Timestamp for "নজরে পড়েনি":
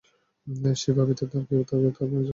1.79-2.29